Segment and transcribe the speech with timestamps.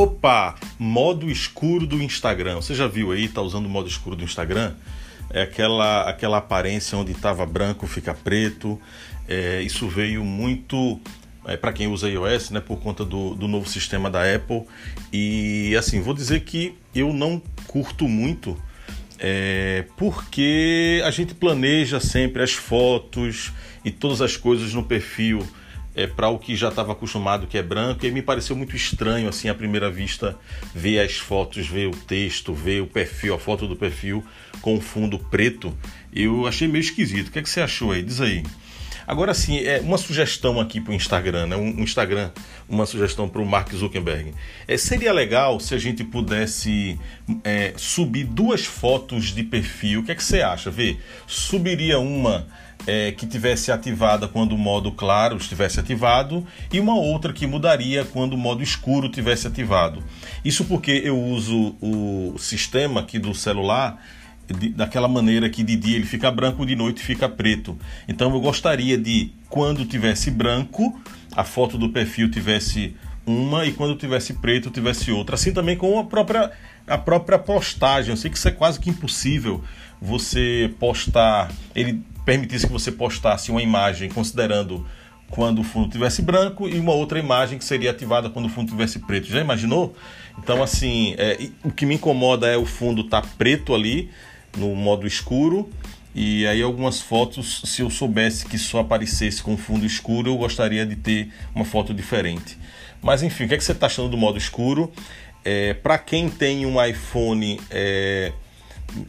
[0.00, 2.54] Opa, modo escuro do Instagram.
[2.54, 4.72] Você já viu aí, tá usando o modo escuro do Instagram?
[5.28, 8.80] É aquela, aquela aparência onde estava branco fica preto.
[9.28, 10.98] É, isso veio muito
[11.44, 14.62] é, para quem usa iOS, né, por conta do, do novo sistema da Apple.
[15.12, 18.56] E assim, vou dizer que eu não curto muito,
[19.18, 23.52] é, porque a gente planeja sempre as fotos
[23.84, 25.46] e todas as coisas no perfil
[25.94, 29.28] é, para o que já estava acostumado, que é branco, e me pareceu muito estranho,
[29.28, 30.38] assim, à primeira vista,
[30.74, 34.24] ver as fotos, ver o texto, ver o perfil, a foto do perfil
[34.60, 35.76] com fundo preto.
[36.12, 37.28] Eu achei meio esquisito.
[37.28, 38.02] O que, é que você achou aí?
[38.02, 38.42] Diz aí.
[39.10, 41.56] Agora sim, é uma sugestão aqui para o Instagram, né?
[41.56, 42.30] Um, Instagram,
[42.68, 44.32] uma sugestão para o Mark Zuckerberg.
[44.68, 46.96] É, seria legal se a gente pudesse
[47.42, 49.98] é, subir duas fotos de perfil.
[49.98, 50.70] O que é que você acha?
[50.70, 50.96] Vê,
[51.26, 52.46] subiria uma
[52.86, 58.04] é, que tivesse ativada quando o modo claro estivesse ativado e uma outra que mudaria
[58.04, 60.04] quando o modo escuro tivesse ativado.
[60.44, 64.00] Isso porque eu uso o sistema aqui do celular
[64.74, 67.78] daquela maneira que de dia ele fica branco, de noite fica preto.
[68.08, 71.00] Então eu gostaria de, quando tivesse branco,
[71.34, 72.94] a foto do perfil tivesse
[73.26, 75.34] uma e quando tivesse preto tivesse outra.
[75.34, 76.50] Assim também com a própria,
[76.86, 78.10] a própria postagem.
[78.10, 79.62] Eu sei que isso é quase que impossível
[80.00, 81.50] você postar.
[81.74, 84.86] Ele permitisse que você postasse uma imagem considerando
[85.30, 88.70] quando o fundo tivesse branco e uma outra imagem que seria ativada quando o fundo
[88.70, 89.28] tivesse preto.
[89.28, 89.94] Já imaginou?
[90.38, 94.10] Então, assim, é, o que me incomoda é o fundo estar tá preto ali,
[94.56, 95.68] no modo escuro,
[96.14, 100.84] e aí algumas fotos, se eu soubesse que só aparecesse com fundo escuro, eu gostaria
[100.84, 102.58] de ter uma foto diferente.
[103.00, 104.92] Mas enfim, o que, é que você está achando do modo escuro?
[105.44, 108.32] É, Para quem tem um iPhone, é,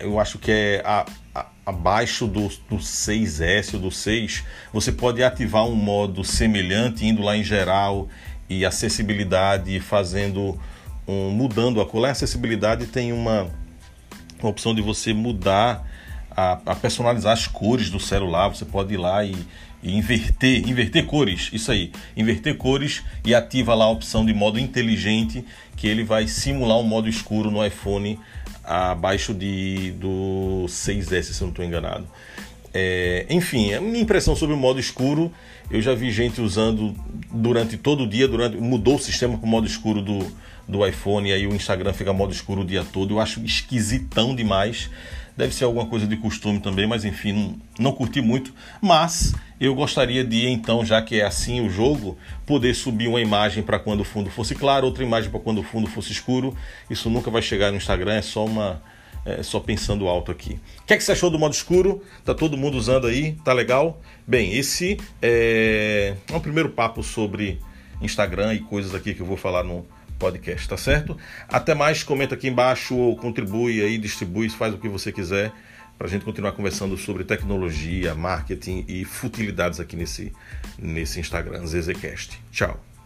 [0.00, 5.22] eu acho que é a, a, abaixo do, do 6S ou do 6, você pode
[5.22, 8.08] ativar um modo semelhante, indo lá em geral
[8.48, 10.60] e acessibilidade, fazendo
[11.06, 12.06] um, mudando a cor.
[12.06, 13.50] Acessibilidade tem uma,
[14.44, 15.86] uma opção de você mudar,
[16.30, 18.48] a, a, personalizar as cores do celular.
[18.48, 19.34] Você pode ir lá e,
[19.82, 24.58] e inverter, inverter cores, isso aí, inverter cores e ativa lá a opção de modo
[24.58, 25.44] inteligente
[25.76, 28.18] que ele vai simular um modo escuro no iPhone
[28.64, 32.06] abaixo de, do 6S, se eu não estou enganado.
[32.72, 35.32] É, enfim, a minha impressão sobre o modo escuro,
[35.70, 36.94] eu já vi gente usando
[37.32, 40.26] durante todo o dia, durante mudou o sistema para o modo escuro do,
[40.66, 43.14] do iPhone, e aí o Instagram fica modo escuro o dia todo.
[43.14, 44.90] Eu acho esquisitão demais.
[45.36, 48.52] Deve ser alguma coisa de costume também, mas enfim, não, não curti muito.
[48.82, 53.62] Mas eu gostaria de, então, já que é assim o jogo, poder subir uma imagem
[53.62, 56.56] para quando o fundo fosse claro, outra imagem para quando o fundo fosse escuro.
[56.90, 58.82] Isso nunca vai chegar no Instagram, é só uma.
[59.24, 60.58] É, só pensando alto aqui.
[60.82, 62.02] O que, é que você achou do modo escuro?
[62.24, 63.32] Tá todo mundo usando aí?
[63.44, 64.00] Tá legal?
[64.26, 67.60] Bem, esse é, é um primeiro papo sobre
[68.00, 69.84] Instagram e coisas aqui que eu vou falar no,
[70.18, 71.16] podcast, tá certo?
[71.48, 75.52] Até mais, comenta aqui embaixo ou contribui aí, distribui, faz o que você quiser
[75.96, 80.32] para a gente continuar conversando sobre tecnologia, marketing e futilidades aqui nesse,
[80.78, 82.40] nesse Instagram, ZZCast.
[82.52, 82.97] Tchau!